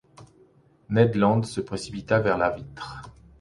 [0.89, 3.03] Ned Land se précipita vers la vitre.